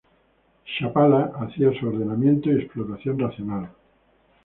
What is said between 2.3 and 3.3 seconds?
y explotación